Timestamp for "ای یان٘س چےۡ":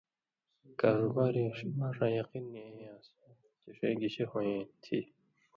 2.67-3.73